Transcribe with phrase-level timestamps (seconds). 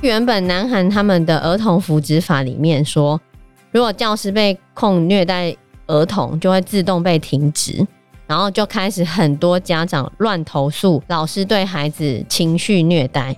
[0.00, 3.20] 原本南韩他们的儿童福祉法里面说，
[3.72, 5.54] 如果教师被控虐待
[5.86, 7.86] 儿童，就会自动被停职，
[8.26, 13.36] 然后就开始很多家长乱投诉老师对孩子情绪虐待。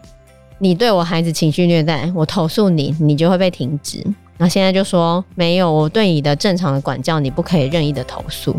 [0.59, 4.05] 你对我孩子情绪虐待，我投诉你，你就会被停职。
[4.37, 8.55] 那现在就说没有，我对你的正常的管教，你不可以任意的投诉。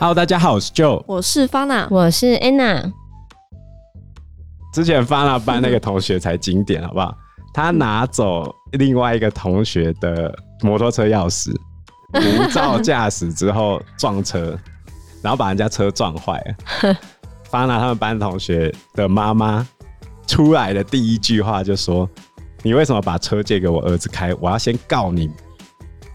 [0.00, 2.90] Hello，大家好，我是 Joe，我是 Fana，我是 Anna。
[4.72, 7.14] 之前 Fana 班那个同学才经典，好不好？
[7.52, 11.54] 他拿走另外一个同学的摩托车钥匙，
[12.14, 14.58] 无照驾驶之后撞车，
[15.20, 16.96] 然后把人家车撞坏了。
[17.52, 19.68] Fana 他们班同学的妈妈
[20.26, 22.08] 出来的第一句话就说
[22.64, 24.32] ：“你为什么把车借给我儿子开？
[24.40, 25.30] 我要先告你，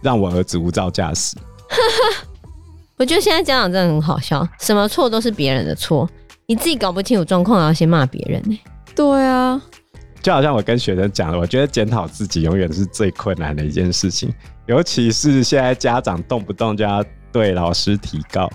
[0.02, 1.38] 让我儿子无照驾驶。”
[2.98, 6.10] 我觉得现在家长真的很好笑，什么错都是别人的错，
[6.46, 8.58] 你自己搞不清楚状况，然后先骂别人呢？
[8.96, 9.62] 对啊，
[10.22, 14.34] 就好像我跟学生讲的，我觉得检讨自己永远是最困难的一件事情，
[14.66, 18.50] 尤其是现在家长动不动就要对老师提告。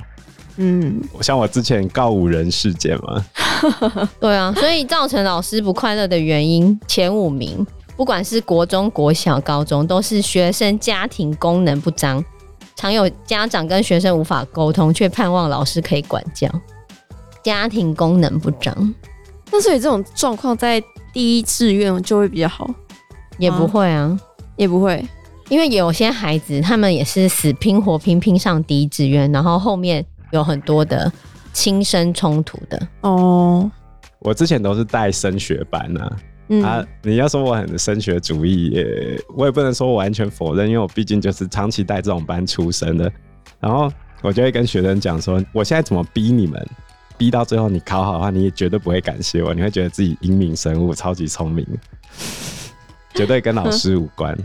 [0.56, 3.24] 嗯，像我之前告五人事件嘛，
[4.18, 12.22] 对啊，所以造成老师不快乐的原因前五名，不管是国中、国小、高中，都是学生家庭功能不彰，
[12.80, 16.48] 常有家长跟学生无法沟通，却盼望老师可以管教。
[17.42, 18.94] 家庭功能不彰，
[19.52, 22.68] 那所以这种状况在第一志愿就会比较好，
[23.36, 24.18] 也不会啊，
[24.56, 25.06] 也不会，
[25.50, 30.04] 因为有些孩子他们也是死拼活拼拼上第一志愿，然后后面。
[30.32, 31.12] 有很多的
[31.52, 33.68] 亲生冲突的哦。
[34.20, 36.16] 我之前都是带升学班啊，
[36.52, 43.10] 嗯、啊，你要说我很升学主义也，我也不能说我完全否认，因为我毕竟就是长期带这种班出身的。
[43.60, 46.68] 然后我就会跟学生讲说，我现在怎么逼你们，
[47.16, 51.64] 逼到最后你考好的话，你也绝对不会感谢我，你会觉得自己英明神武、超级聪明，
[53.14, 54.36] 绝对跟老师无关。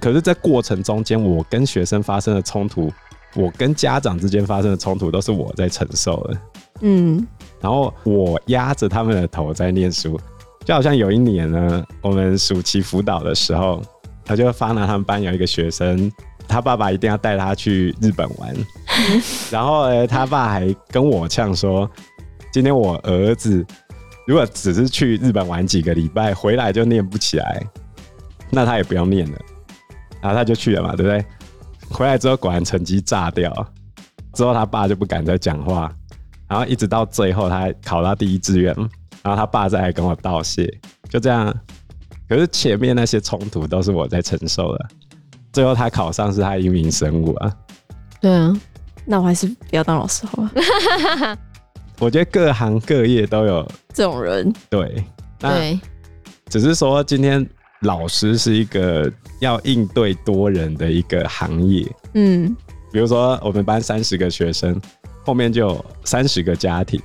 [0.00, 2.92] 可是，在过程中间，我跟学生发生的冲突。
[3.34, 6.40] 我跟家长之间发生的冲突都是我在承受的，
[6.80, 7.24] 嗯，
[7.60, 10.18] 然后我压着他们的头在念书，
[10.68, 13.82] 就好像有一年呢，我们暑期辅导的时候，
[14.22, 16.12] 他就发了他们班有一个学生，
[16.46, 18.54] 他爸爸一定要带他去日本玩，
[19.50, 21.90] 然后呢，他爸还跟我呛说，
[22.52, 23.64] 今天我儿子
[24.26, 27.62] 如果只是去日本玩几个礼拜，回来就念不起来，
[28.50, 29.38] 那他也不要念了，
[30.20, 31.24] 然后他就去了嘛，对不对？
[31.88, 33.50] 回来之后，果然成绩炸掉。
[34.34, 35.90] 之后他爸就不敢再讲话，
[36.46, 38.76] 然后一直到最后，他考到第一志愿，
[39.22, 40.66] 然后他爸再来跟我道谢，
[41.08, 41.54] 就这样。
[42.28, 44.88] 可是前面那些冲突都是我在承受的，
[45.52, 47.56] 最后他考上是他英明神武啊。
[48.20, 48.54] 对啊，
[49.04, 51.38] 那我还是不要当老师好了。
[52.00, 54.52] 我觉得各行各业都有这种人。
[54.68, 55.04] 对，
[55.38, 55.80] 对，
[56.48, 57.48] 只是说今天。
[57.82, 59.08] 老师是一个
[59.38, 62.52] 要应对多人的一个行业，嗯，
[62.90, 64.76] 比如说我们班三十个学生，
[65.24, 67.00] 后面就有三十个家庭，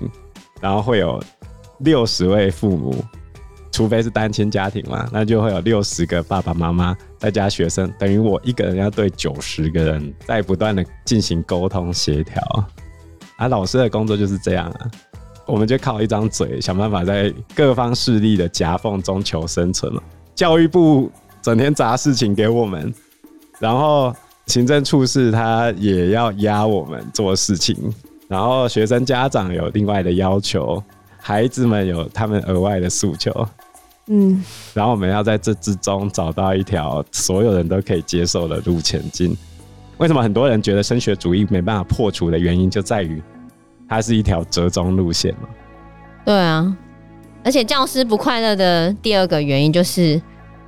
[0.60, 1.24] 然后会有
[1.80, 2.96] 六十位父母，
[3.72, 12.42] 除非是单亲家庭嘛，那就会有六十个爸爸妈妈再加学生，等于我一个人要对九十个人，在不断的进行沟通协调。
[13.38, 14.92] 啊，老师的工作就是这样啊，
[15.48, 20.04] 我们就靠一张嘴，想办法在各方势力的夹缝中求生存了。
[20.36, 21.12] 教育部
[21.42, 22.94] 整天砸事情给我们，
[23.60, 27.76] 然后行政处事他也要压我们做事情，
[28.28, 30.82] 然后学生家长有另外的要求，
[31.26, 33.48] 孩子们有他们额外的诉求，
[34.08, 39.36] 嗯，然后我们要在这之中找到一条所有人都可以接受的路前进。
[40.00, 43.24] 为什么很多人觉得升学主义没办法破除的原因，就在于
[43.88, 45.48] 它是一条折中路线嘛？
[46.26, 46.76] 对啊。
[47.42, 50.22] 而且教师不快乐的第二个原因就是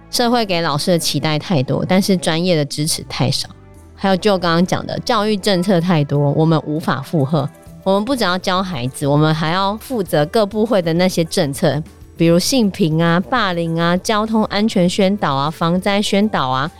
[0.09, 3.49] 社会给老师的期待太多，但是专业的支持太少。
[3.93, 7.49] 还有就刚刚讲的教育政策太多，我们无法负荷。
[7.85, 11.81] 我们不只要教孩子，我们还要负责各部会的那些政策，
[12.17, 16.71] 比如性平啊、霸凌啊、交通安全宣导啊、防灾宣导啊，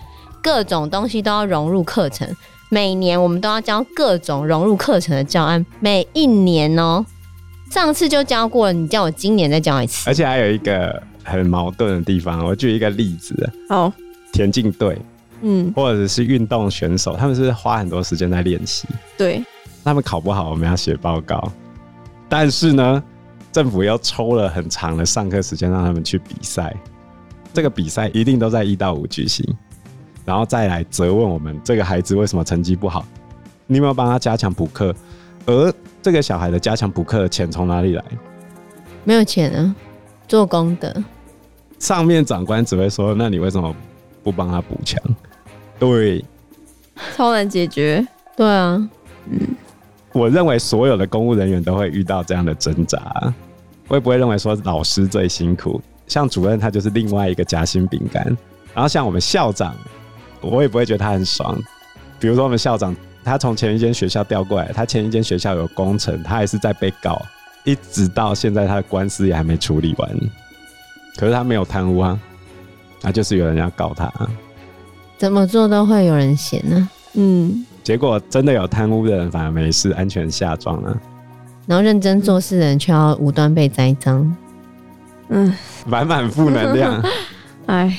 [0.42, 2.28] 各种东西都要融入课程。
[2.69, 7.06] 每年我们都要教各种融入课程的教案，每一年哦。
[7.69, 10.10] 上次就教过了，你叫我今年再教一次。
[10.10, 13.48] 而且还有一个很矛盾的地方，我举一个例子。
[13.69, 13.94] 哦，
[14.31, 14.98] 田径队，
[15.44, 18.88] 嗯，或者是运动选手，他们是花很多时间在练习。
[19.16, 19.44] 对，
[19.86, 21.52] 他们考不好，我们要写报告。
[22.28, 23.04] 但是呢，
[23.52, 26.76] 政府又抽了很长的上课时间让他们去比赛。
[27.54, 29.48] 这个比赛一定都在一到五举行，
[30.26, 33.06] 然后再来责问我们这个孩子为什么成绩不好？
[33.68, 34.94] 你有没有帮他加强补课？
[35.46, 35.72] 而
[36.02, 38.04] 这个小孩的加强补课的钱从哪里来？
[39.04, 39.76] 没有钱啊，
[40.28, 40.92] 做功德。
[41.78, 43.74] 上面长官只会说：“那你为什么
[44.24, 45.00] 不帮他补强？”
[45.78, 46.26] 对，
[47.16, 48.06] 超难解决。
[48.36, 48.90] 对啊，
[49.30, 49.40] 嗯，
[50.16, 53.34] 我认为所有的公务人员都会遇到这样的挣扎。
[53.90, 58.26] 我也不会认为说老师最辛苦，像主任他就是另外一个夹心饼干。
[58.74, 59.76] 然后像我们校长，
[60.40, 61.62] 我也不会觉得他很爽。
[62.18, 62.96] 比如说我们校长，
[63.26, 67.22] 他从前一间学校调过来，他前一间学校有工程，他还是在被告，
[67.66, 70.10] 一直到现在他的官司也还没处理完。
[71.18, 72.18] 可是他没有贪污啊，
[73.02, 74.10] 那就是有人要告他。
[75.18, 76.92] 怎么做都会有人嫌呢、啊。
[77.14, 81.00] 嗯，结果真的有贪污的人反而没事，安全下庄了。
[81.68, 84.36] 然后认真做事的人却要无端被栽赃。
[85.30, 85.54] 嗯，
[85.86, 87.00] 满满负能量。
[87.68, 87.96] 哎，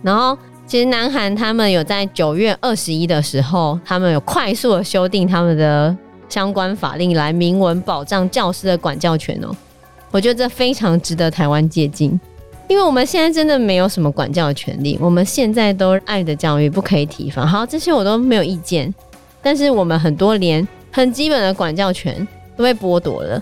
[0.00, 0.36] 然后
[0.66, 5.94] 其实南韩他们有在九月二十一的时候，他们有快速的修订他们的
[6.30, 9.54] 相关法令，来明文保障教师的管教权哦。
[10.10, 12.18] 我觉得这非常值得台湾借鉴，
[12.72, 18.92] 因为我们现在真的没有什么管教的权利，我们现在都爱的教育不可以体罚，好，这些我都没有意见。
[19.42, 22.26] 但是我们很多连很基本的管教权
[22.56, 23.38] 都被剥夺了，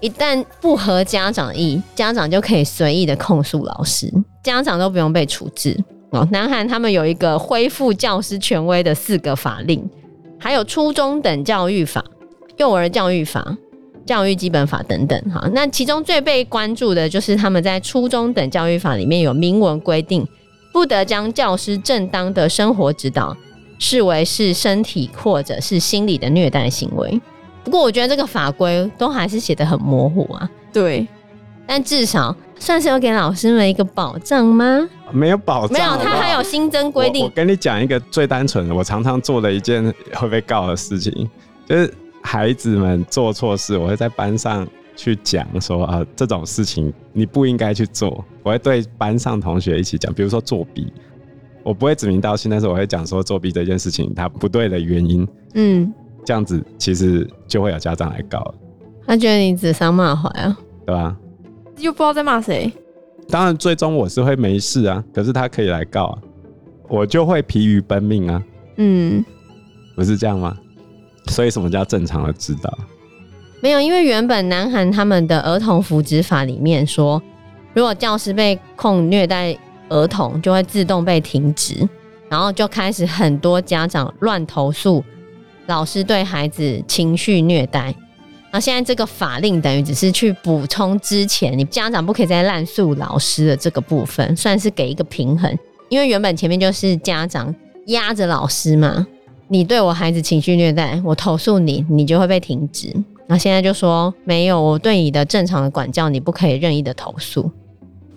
[0.00, 5.82] 一旦不合家长意，家长就可以随意的控诉老师，家长都不用被处置。
[6.10, 9.82] 哦，南韩他们有一个恢复教师权威的四个法令，
[10.38, 12.04] 还有初中等教育法、
[12.58, 13.56] 幼儿教育法。
[14.06, 20.26] 教育基本法等等，哈，那其中最被关注的就是他们在初中等教育法里面有明文规定，
[20.72, 23.34] 不得将教师正当的生活指导
[23.78, 27.18] 视为是身体或者是心理的虐待行为。
[27.64, 30.50] 不过我觉得这个法规都还是写得很模糊啊。
[30.70, 31.06] 对，
[31.66, 34.86] 但至少算是有给老师们一个保障吗？
[35.12, 37.22] 没有保障，没有，他还有新增规定。
[37.22, 41.30] 我，我跟你讲一个最单纯的，我常常做的一件会被告的事情，
[41.66, 41.94] 就是。
[42.24, 44.66] 孩子们做错事，我会在班上
[44.96, 48.24] 去讲说啊，这种事情你不应该去做。
[48.42, 50.90] 我会对班上同学一起讲，比如说作弊，
[51.62, 55.28] 我不会指名道姓，但是我会讲说作弊这件事情它不对的原因。
[55.54, 55.92] 嗯，
[56.24, 58.54] 这样子其实就会有家长来告。
[59.06, 61.16] 他觉得你指桑骂槐啊，对吧？
[61.78, 62.72] 又不知道在骂谁。
[63.28, 66.18] 当然，最终我是会没事啊，可是他可以来告啊，
[66.88, 68.42] 我就会疲于奔命啊。
[68.76, 69.22] 嗯，
[69.94, 70.56] 不是这样吗？
[71.26, 72.72] 所以什么叫正常的指导？
[73.60, 77.22] 没有，因为原本南韩他们的儿童福祉法里面说，
[77.72, 79.56] 如果教师被控虐待
[79.88, 81.88] 儿童，就会自动被停职，
[82.28, 85.02] 然后就开始很多家长乱投诉
[85.66, 87.94] 老师对孩子情绪虐待。
[88.52, 95.58] 那现在这个法令等于只是去补充之前你家长不可以再滥诉老师的这个部分，算是给一个平衡。
[95.88, 97.52] 因为原本前面就是家长
[97.86, 99.06] 压着老师嘛。
[99.48, 102.92] 你对我孩子情绪虐待，我投诉你，你就会被停职。
[103.26, 107.50] 那现在就说没有，我对你的正常的管教，你不可以任意的投诉。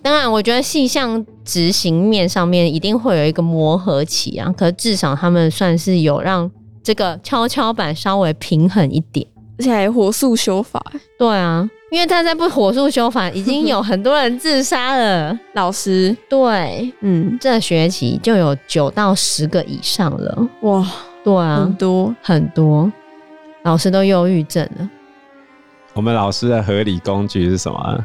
[0.02, 4.52] 当然，我觉得细项执行面上面一定会有一个磨合期啊。
[4.56, 6.50] 可是至少他们算是有让
[6.82, 9.26] 这个跷跷板稍微平衡一点，
[9.58, 10.82] 而且还火速修法。
[11.18, 15.38] 对啊，因为他在不火速修法，已经有很多人自杀了。
[15.54, 20.48] 老师，对，嗯，这学期就有九到十个以上了。
[20.62, 20.86] 哇！
[21.28, 22.90] 对啊，很多很多
[23.62, 24.88] 老师都忧郁症了。
[25.92, 28.02] 我们老师的合理工具是什么？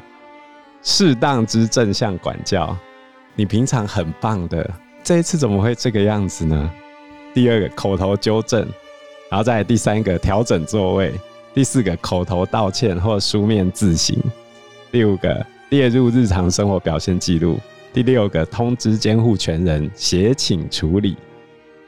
[0.82, 2.76] 适当之正向管教。
[3.36, 4.70] 你平常很棒的，
[5.06, 6.70] 这一次怎么会这个样子呢？
[7.34, 8.60] 第二个口头纠正，
[9.30, 11.14] 然后再第三个调整座位，
[11.54, 14.22] 第四个口头道歉或书面自行，
[14.92, 17.58] 第五个列入日常生活表现记录，
[17.94, 21.16] 第六个通知监护权人协请处理。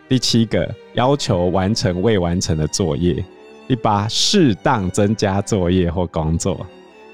[0.07, 3.23] 第七个，要求完成未完成的作业；
[3.67, 6.55] 第八，适当增加作业或工作；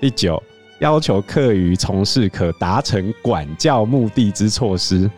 [0.01, 0.41] 第九，
[0.79, 5.09] 要求课余从事可达成管教目的之措施，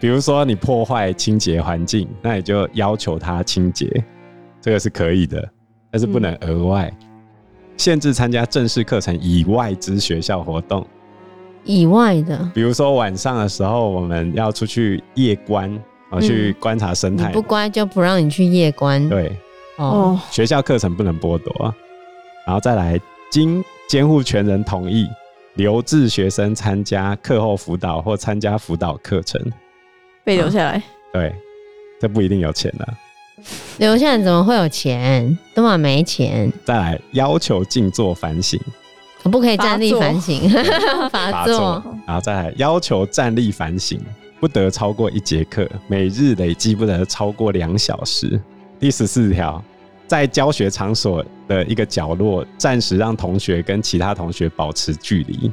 [0.00, 3.86] 比如说你破坏清洁环境，那你就要求他清洁，
[4.58, 5.46] 这个是可以的，
[5.90, 7.08] 但是不能额外、嗯、
[7.76, 10.86] 限制参加正式课程以外之学校活动。
[11.64, 15.78] 以外的，比如说晚上的时候我们要出去夜观。
[16.10, 19.06] 我去观察生态、嗯，不乖就不让你去夜观。
[19.08, 19.36] 对，
[19.76, 21.74] 哦，学校课程不能剥夺，
[22.46, 22.98] 然后再来
[23.30, 25.06] 经监护权人同意，
[25.54, 29.40] 留置学生参加课后辅导或参加辅导课程，
[30.24, 30.82] 被留下来、啊。
[31.12, 31.34] 对，
[32.00, 32.94] 这不一定有钱了，
[33.76, 35.38] 留下来怎么会有钱？
[35.54, 36.50] 都嘛没钱。
[36.64, 38.58] 再来要求静坐反省，
[39.22, 40.48] 可不可以站立反省？
[41.12, 44.00] 罚坐，然后再来要求站立反省。
[44.40, 48.40] 不得超过一节课，每日累计不得超过两小时。
[48.78, 49.62] 第十四条，
[50.06, 55.50] 在教学场所的一个角落，暂时让同学跟其他同学保持距离，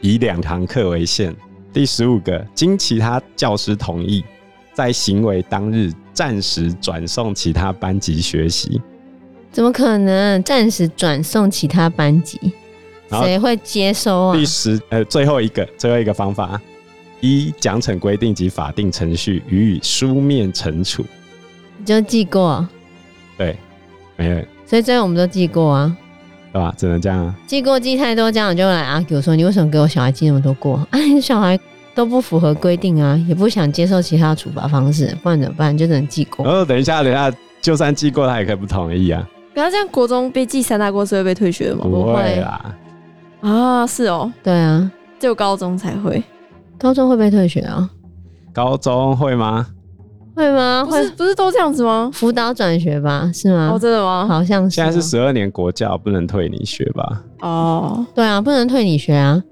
[0.00, 1.34] 以两堂课为限。
[1.72, 4.22] 第十五个，经其他教师同意，
[4.74, 8.80] 在行为当日暂时转送其他班级学习。
[9.50, 12.38] 怎么可能暂时转送其他班级？
[13.10, 14.36] 谁会接收啊？
[14.36, 16.60] 第十，呃，最后一个，最后一个方法，
[17.20, 21.04] 依奖惩规定及法定程序予以书面惩处。
[21.78, 22.66] 你就记过？
[23.36, 23.56] 对，
[24.16, 24.42] 没有。
[24.66, 25.96] 所以这样我们都记过啊，
[26.52, 26.74] 对吧？
[26.76, 27.34] 只能这样啊。
[27.46, 30.86] 记过记太多，家长就会来 argue 说：“你为什么给我小孩记那么多过？
[30.90, 31.58] 哎、啊，小孩
[31.94, 35.76] 都不符合规定啊，也不想接受其他处罚方式，不然怎么办？
[35.76, 39.26] 就只能记过。”哦，等一下，等一下，就算记过，他也可以不同意啊。
[39.54, 41.82] 不要这样国中被记三大过是会被退学的吗？
[41.84, 42.74] 不会啦。
[43.40, 46.22] 啊，是哦，对啊，只有高中才会，
[46.78, 47.90] 高中会被退学啊？
[48.52, 49.66] 高中会吗？
[50.34, 50.86] 会吗？
[50.88, 52.08] 不是，不是都这样子吗？
[52.12, 53.28] 辅导转学吧？
[53.34, 53.72] 是吗？
[53.74, 54.24] 哦，真的吗？
[54.26, 54.76] 好像是。
[54.76, 57.24] 现在是十二年国教，不能退你学吧？
[57.40, 59.42] 哦，对啊，不能退你学啊，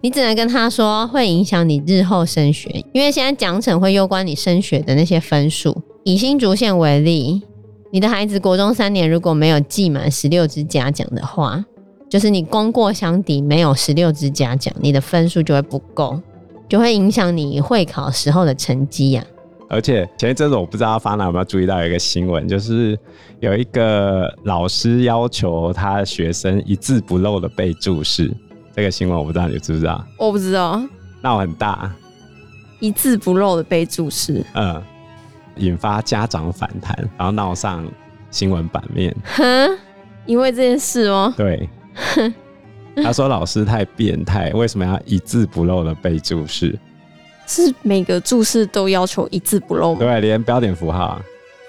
[0.00, 5.80] 你只能跟他说会影响你日后升学，因为现在奖惩会攸关你升学的那些分数。
[6.02, 7.40] 以新竹县为例，
[7.92, 11.64] 你的孩子国中三年如果没有记满十六支嘉奖的话，
[12.10, 16.20] 就是你功过相抵，没有十六支嘉奖，你的分数就会不够，
[16.72, 19.68] 就会影响你会考时候的成绩呀、啊。
[19.68, 22.98] 而且前一阵子我不知道发娜有没有注意到一个新闻，就是
[23.40, 28.34] 有一个老师要求他学生一字不漏的背注释。
[28.74, 30.02] 这个新闻我不知道你知不知道？
[30.16, 30.82] 我不知道。
[31.20, 31.92] 闹很大，
[32.80, 34.82] 一字不漏的背注释，嗯，
[35.56, 37.86] 引发家长反弹，然后闹上
[38.30, 39.14] 新闻版面。
[39.24, 39.78] 哼，
[40.24, 41.34] 因为这件事哦？
[41.36, 41.68] 对。
[43.02, 46.78] 他说：“老师太变态，为什么要一字不漏的背注释？
[47.46, 50.00] 是每个注释都要求一字不漏吗？
[50.00, 51.20] 对，连标点符号。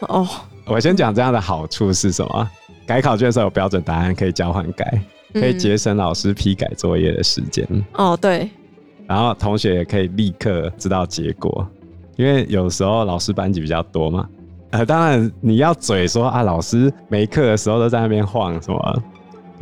[0.01, 0.27] 哦，
[0.65, 2.49] 我先讲这样的好处是什么？
[2.85, 5.01] 改考卷的时候有标准答案可以交换改，
[5.33, 7.65] 可以节省老师批改作业的时间。
[7.93, 8.49] 哦，对。
[9.07, 11.65] 然后同学也可以立刻知道结果，
[12.17, 14.27] 因为有时候老师班级比较多嘛。
[14.71, 19.03] 呃，当然你要嘴说啊，老师没课的时候都在那边晃什么。”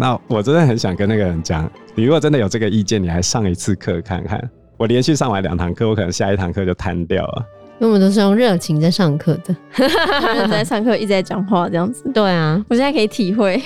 [0.01, 4.49] 那我真的很想跟那个人讲，你如果真的有这个意见，你还上一次课看看。
[4.75, 7.45] 我连续上完两堂课，我可能下一堂课就瘫掉了。
[7.79, 9.55] 因为我们都是用热情在上课的，
[10.49, 12.03] 在上课，一直在讲话这样子。
[12.11, 13.61] 对啊，我现在可以体会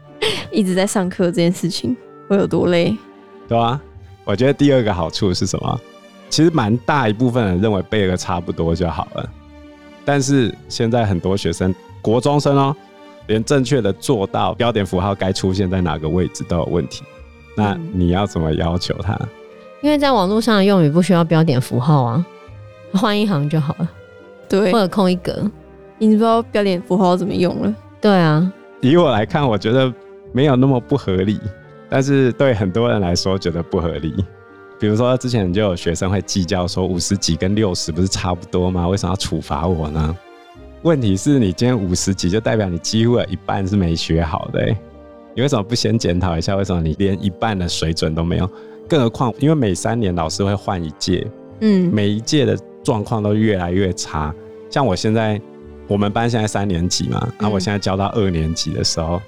[0.52, 1.96] 一直在上课这件事情
[2.28, 2.94] 会有多累。
[3.48, 3.80] 对啊，
[4.26, 5.80] 我觉得第二个好处是什么？
[6.28, 9.26] 其实蛮大一部分人认为背个差不多就好了，
[10.04, 12.76] 但是现在很多学生，国中生哦。
[13.28, 17.04] 连正确的做到标点符号该出现在哪个位置都有问题，
[17.56, 19.16] 那你要怎么要求他？
[19.80, 22.26] 因为在网络上的用语不需要标点符号啊，
[22.94, 23.88] 换一行就好了，
[24.48, 25.48] 对，或者空一格，
[25.98, 27.74] 你不知道标点符号怎么用了？
[28.00, 29.92] 对啊，以我来看，我觉得
[30.32, 31.38] 没有那么不合理，
[31.88, 34.12] 但是对很多人来说觉得不合理。
[34.80, 38.86] 比如说之前就有学生会计较说五十几跟六十不是差不多吗？
[38.88, 40.16] 为什么要处罚我呢？
[40.82, 44.64] 问题是你今天五十几，就代表你几乎有一半是没学好的。
[45.34, 46.54] 你为什么不先检讨一下？
[46.56, 48.48] 为什么你连一半的水准都没有？
[48.88, 51.26] 更何况，因为每三年老师会换一届，
[51.60, 54.34] 嗯，每一届的状况都越来越差。
[54.70, 55.40] 像我现在，
[55.86, 59.20] 我们班现在三年级嘛，那我现在教到二年级的时候，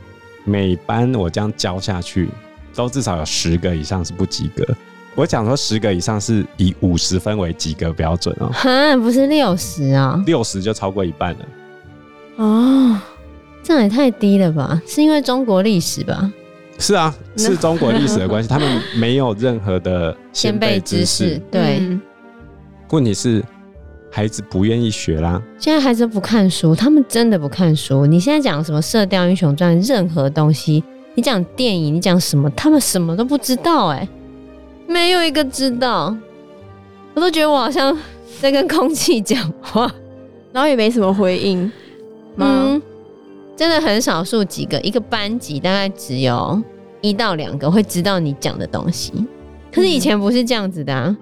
[0.44, 2.28] 每班我这样教下去，
[2.74, 4.64] 都至少有十个以上是不及格。
[5.20, 11.38] 我讲说十个以上是以五十分为及格标准哦，哈，不是六十啊，六十就超过一半了。
[12.36, 12.98] 哦，
[13.62, 14.80] 这样也太低了吧？
[14.86, 16.32] 是因为中国历史吧？
[16.78, 21.38] 是啊，是中国历史的关系， 他们没有任何的先辈知识。
[21.50, 22.00] 对，嗯、
[22.88, 23.44] 问题是
[24.10, 25.42] 孩子不愿意学啦。
[25.58, 28.06] 现在孩子不看书，他们真的不看书。
[28.06, 30.82] 你现在讲什么《射雕英雄传》，任何东西，
[31.14, 34.08] 你讲电影，你讲什么，他们什么都不知道、欸。
[34.90, 35.00] 哎。
[35.00, 36.14] 没有一个知道，
[37.14, 37.96] 我都觉得我好像
[38.40, 39.90] 在跟空气讲话，
[40.52, 41.70] 然后也没什么回应。
[42.36, 42.80] 嗯，
[43.56, 46.60] 真的很少数几个，一个班级大概只有
[47.00, 49.12] 一到两个会知道你讲的东西。
[49.72, 51.16] 可是以前不是这样子的啊，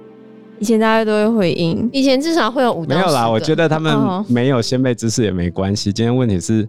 [0.58, 2.96] 以前大家都会回应，以前至少会有五到。
[2.96, 3.96] 没有啦，我觉得他们
[4.28, 5.92] 没有先辈知识也没关系。
[5.92, 6.68] 今天问题是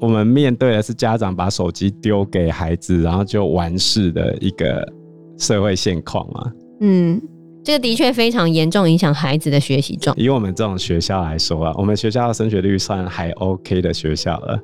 [0.00, 4.93] 我们面对的是家长把手机丢给孩子，然后就完事的一个。
[5.38, 7.20] 社会现况嘛，嗯，
[7.62, 10.24] 这个的确非常严重影响孩子的学习状况。
[10.24, 14.58] 以我们这种学校来说啊，我们学校的升学率算还 OK 的学校了。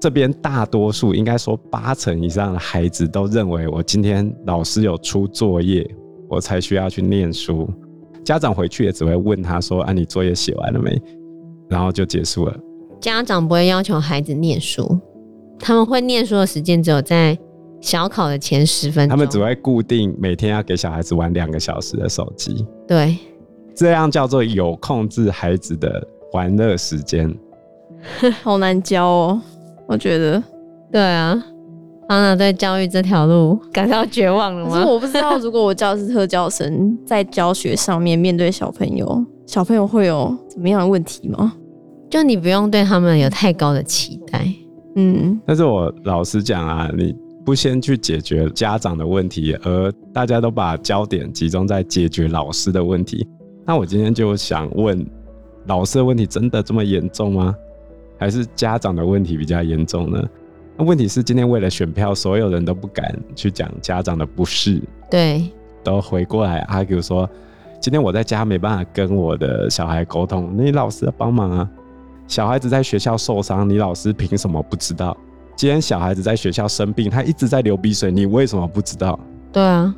[0.00, 5.84] 这边大多数应该说八成以上的孩子都认为，我今天老师有出作业，
[6.28, 7.68] 我才需要去念书。
[8.24, 11.00] 家长回去也只会问他说：“啊，你作业写完了没？”
[11.68, 12.56] 然后就结束了。
[13.00, 14.98] 家长不会要求孩子念书。
[15.58, 17.36] 他们会念书的时间只有在
[17.80, 22.66] 小考的前十分钟，他们只会固定每天要给小孩子玩两个小时的手机。
[22.86, 23.16] 对，
[23.74, 27.32] 这样叫做有控制孩子的玩乐时间。
[28.42, 29.40] 好难教哦，
[29.86, 30.42] 我觉得。
[30.90, 31.40] 对啊，
[32.08, 34.70] 安娜对教育这条路感到绝望了吗？
[34.72, 41.52] 可是我不知道，如果我教的是特教生，在教学上面面对小朋友，小朋友会有怎么样的问题吗？
[42.08, 44.46] 就你不用对他们有太高的期待。
[44.96, 47.14] 嗯，但是我老实讲啊，你
[47.48, 53.26] 不先去解决家长的问题，而大家都把焦点集中在解决老师的问题，
[53.64, 55.02] 那我今天就想问，
[55.64, 57.56] 老师的问题真的这么严重吗？
[58.18, 60.22] 还是家长的问题比较严重呢？
[60.76, 65.50] 那问题是，今天为了选票，所有人都不敢去讲家长的不是，对，
[65.82, 67.26] 都回过来 argue 说，
[67.80, 71.70] 今天我在家没办法跟我的小孩沟通，你老师要帮忙啊。
[72.26, 75.16] 小孩子在学校受伤，你老师凭什么不知道？
[75.58, 79.18] 今天小孩子在学校生病，他一直在流鼻水，你为什么不知道？
[79.52, 79.92] 对啊，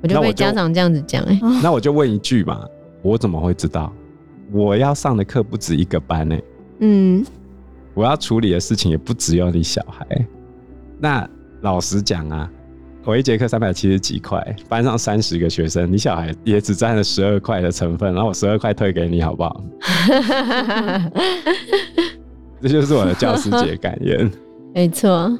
[0.00, 1.40] 我就被家长这样子讲哎、欸。
[1.60, 2.64] 那我就问一句嘛，
[3.02, 3.92] 我怎么会知道？
[4.52, 6.44] 我要上的课不止一个班呢、欸。
[6.82, 7.26] 嗯。
[7.94, 10.06] 我要处理的事情也不只有你小孩，
[11.00, 11.28] 那
[11.62, 12.48] 老实讲啊，
[13.04, 19.64] 我一节课三百七十几块，班上三十个学生，你小孩也只占了十二块的成分，然后我十二块退给你好不好？
[22.62, 24.30] 这就是我的教师节感言。
[24.74, 25.38] 没错，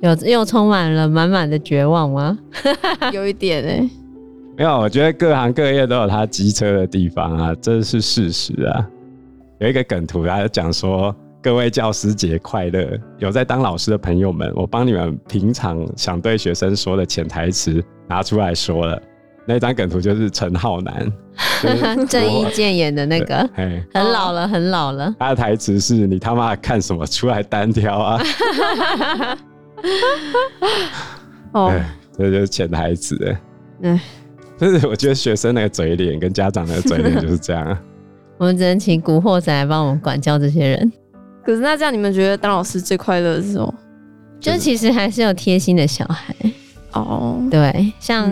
[0.00, 2.38] 有又充满了满满的绝望吗？
[3.12, 3.90] 有一点哎、欸，
[4.56, 8.86] 没有，我觉得各行各业都有他机车的地方啊，这是事实啊。
[9.58, 11.14] 有一个梗图，他讲说。
[11.42, 12.98] 各位教师节快乐！
[13.18, 19.00] 有在当老师的朋友们，我帮你们平常想对学生说的潜台词拿出来说了。
[19.46, 21.06] 那张梗图就是陈浩南，
[22.08, 23.48] 郑伊健演的那个，
[23.92, 25.14] 很老了，很老了。
[25.18, 27.06] 他的台词是你他妈看什么？
[27.06, 28.22] 出来单挑啊！
[31.52, 31.72] 哦，
[32.16, 33.16] 这就是潜台词。
[33.82, 34.00] 哎，
[34.58, 37.80] 就是我觉得学生那个嘴脸跟家长那个嘴脸就是这样啊。
[38.38, 40.92] 我们只能请古惑仔来帮我们管教这些人。
[41.44, 43.74] 可是那这样，你们觉得当老师最快乐的是什么？
[44.40, 46.34] 就其实还是有贴心的小孩
[46.92, 47.38] 哦。
[47.50, 48.30] 对，像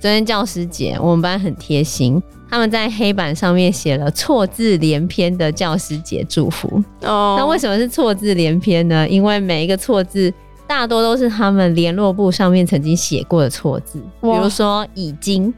[0.00, 6.82] 昨天教师节，我们班很贴心，他们在黑板上面写了错字连篇的教师节祝福。
[7.02, 9.08] 哦，那为什么是错字连篇呢？
[9.08, 10.32] 因为每一个错字
[10.66, 15.52] 大多都是他们联络簿上面曾经写过的错字，比如说“已经”，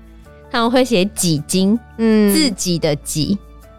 [0.50, 3.38] 他们会写“几经”，嗯，自己的“己”。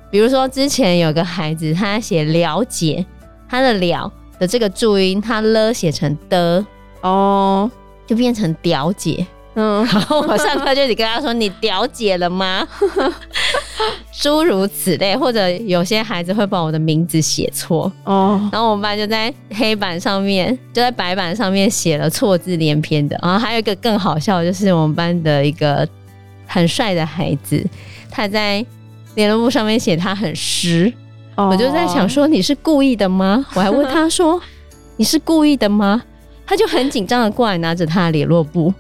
[0.10, 3.06] 比如说，之前有个孩子，他写了解，
[3.50, 6.66] 他的了的这个注音，他了写成的
[7.02, 7.70] 哦，
[8.06, 9.28] 就变成了解。
[9.60, 12.68] 嗯， 然后我上课就得跟他说：“你了解了吗？”
[14.22, 23.20] 诸如此类，或者有些孩子会把我的名字写错哦，然后我们班就在黑板上面，就在白板上面写了错字连篇的。
[23.24, 25.88] 然后还有一个更好笑的，就是我们班的一个
[26.46, 27.66] 很帅的孩子，
[28.10, 28.66] 他在。
[29.16, 30.94] 联络簿上面写他很湿
[31.38, 31.50] ，oh.
[31.50, 33.44] 我就在想说，你是故意的吗？
[33.56, 34.40] 我还问他说，
[34.98, 36.04] 你是故意的吗？
[36.46, 38.72] 他就很紧张的过来拿着他的联络簿，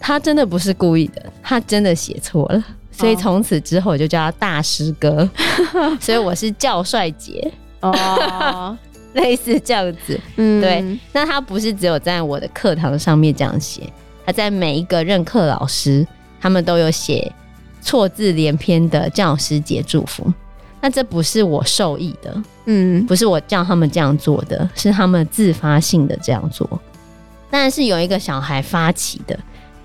[0.00, 5.28] 他真的不是故意的，他真的写错了，所以从此之后我就叫他大师哥，
[6.00, 8.76] 所以我是教帅姐哦，oh.
[9.22, 10.98] 类似这样子，嗯，对。
[11.12, 13.82] 那他不是只有在我的课堂上面这样写，
[14.24, 16.06] 他在每一个任课老师
[16.40, 17.32] 他们都有写。
[17.82, 20.30] 错字连篇的教师节祝福，
[20.82, 26.68] 那这不是我受益的，嗯，不是我叫他们这样做的，是他们自发性的这样做。
[27.50, 29.40] 当然是有一个小孩发起的，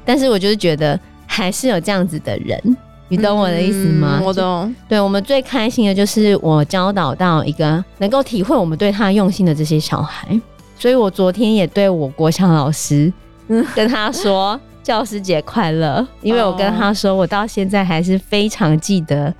[0.05, 4.19] 但是我就是觉得还是有这样子的人，你懂我的意思吗？
[4.21, 4.75] 嗯、我懂。
[4.87, 10.39] 对，我们最开心的就是我教导到一个能够体会我们对他用心的这些小孩，
[10.77, 13.11] 所以我昨天也对我国小老师
[13.75, 14.59] 跟他说。
[14.85, 16.07] 教师节快乐！
[16.21, 19.33] 因为我跟他说，我到现在还是非常记得，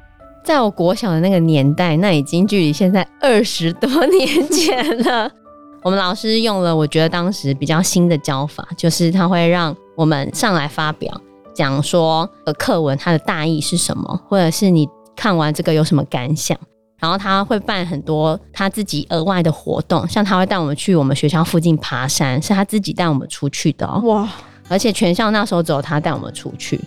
[0.43, 5.31] 在我国小的那个年代，那已经距离现在二十多年前了。
[5.85, 11.21] 我们老师用了我觉得当时比较新的教法，就是他会让我们上来发表，
[11.53, 16.57] 讲说呃课文它的大意是什么，或者是你看完这个有什么感想。
[16.97, 23.99] 然后他会办很多他自己额外的活动，像他会带我们去我们学校附近爬山，是他自己带我们出去的哦。
[24.05, 24.27] 哇！
[24.69, 26.79] 而且全校那时候只有他带我们出去，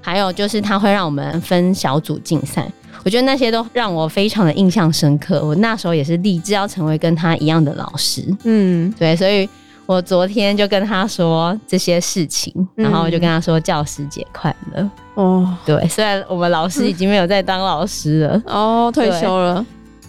[0.00, 2.70] 还有就是他会让我们分小组竞赛，
[3.04, 5.44] 我觉得那些都让我非常的印象深刻。
[5.44, 9.46] 我那时候也是立志要成为跟他一样的老师，嗯，对，所以
[9.88, 15.56] 我昨天就跟他说这些事情，然后我就跟他说教师节快乐哦。
[15.64, 19.64] 对，虽然我们老师已经没有在当老师了，哦，退休了，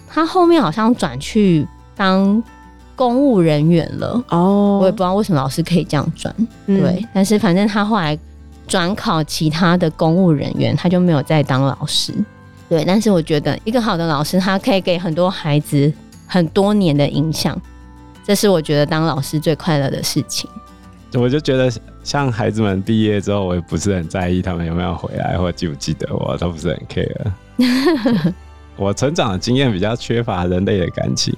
[0.06, 1.66] 他后面好像转去
[1.96, 2.40] 当。
[2.96, 4.22] 公务人员了。
[4.28, 6.34] 哦，我也不知道为什么老师可以这样转，
[6.66, 7.02] 嗯对。
[7.14, 8.18] 但是反正他后来
[8.68, 12.12] 转考其他的公务人员，他就没有再当老师。
[12.68, 15.90] 对，但是我觉得一个好的老师，他可以给很多孩子
[16.26, 17.58] 很多年的影响，
[18.24, 20.48] 这是我觉得当老师最快乐的事情。
[21.14, 21.70] 我就觉得，
[22.04, 28.32] 像孩子们毕业之后，我也不是很在意他们有没有回来或记不记得我，都不是很 care。
[28.76, 31.34] 我成长的经验比较缺乏人类的感情，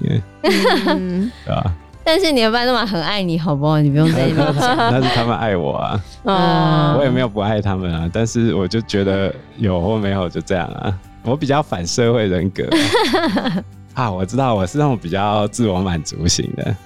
[0.86, 1.72] 嗯， 对吧？
[2.04, 3.80] 但是你的班都嘛很爱你，好不好？
[3.80, 4.32] 你不用在意。
[4.36, 8.10] 那是他们爱我啊， 嗯我也没有不爱他们啊。
[8.12, 10.92] 但是我就觉得有或没有就这样啊。
[11.24, 12.64] 我比较反社会人格
[13.94, 16.76] 啊，我知道我是那种比较自我满足型的。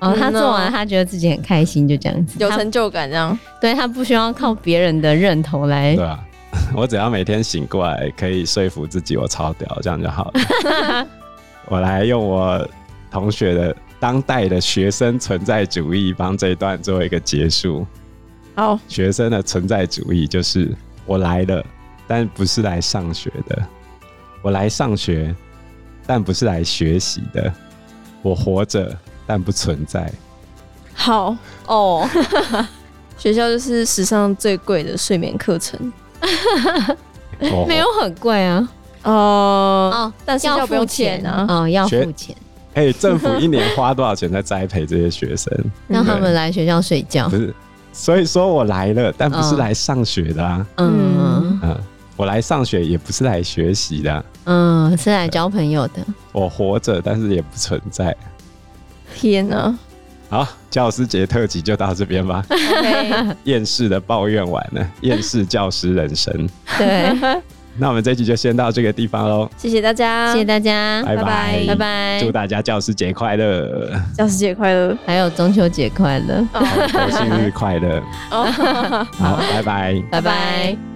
[0.00, 3.36] 哦，他做完他觉得自己很开心，就这样子，有成就感这样。
[3.36, 5.94] 他对他不需要靠别人的认同来。
[5.94, 6.18] 对啊，
[6.74, 11.06] 我只要每天醒过来可以说服自己我超屌，这样就好了。
[11.68, 12.66] 我来用我
[13.10, 17.86] 同学的当代的学生存在主义帮这一段做一个结束。
[18.54, 21.62] 好，学生的存在主义就是我来了，
[22.06, 23.62] 但不是来上学的。
[24.40, 25.34] 我来上学，
[26.06, 27.52] 但不是来学习的。
[28.22, 30.10] 我活着，但不存在。
[30.94, 32.08] 好哦，
[33.18, 35.92] 学校就是史上最贵的睡眠课程。
[37.38, 38.68] 我没有很贵啊。
[39.04, 41.46] 哦哦，但是要不用钱啊。
[41.48, 42.34] 哦，要付钱，
[42.74, 45.52] 哎、欸，政府一年花多少钱在栽培这些学生？
[45.86, 47.28] 让他们来学校睡觉。
[47.28, 47.54] 不是，
[47.92, 50.66] 所以说我来了，但不是来上学的啊。
[50.78, 51.78] 嗯嗯，
[52.16, 54.24] 我来上学也不是来学习的啊。
[54.44, 55.94] 嗯，是来交朋友的。
[56.32, 58.16] 我活着，但是也不存在。
[59.14, 59.78] 天哪！
[60.28, 62.44] 好，教师节特辑就到这边吧。
[63.44, 66.48] 厌世的抱怨完了，厌世教师人生。
[66.76, 67.16] 对，
[67.78, 69.48] 那我们这集就先到这个地方喽。
[69.56, 78.02] 谢谢大家，谢谢大家，拜拜拜拜，祝大家教师节快乐，教师节快乐，还有中秋节快乐，国庆日快乐。
[78.32, 78.50] 哦，
[79.12, 80.95] 好，拜拜，拜拜。